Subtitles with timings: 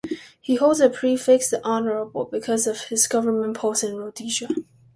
[0.41, 4.47] He holds the prefix "The Honourable" because of his government posts in Rhodesia.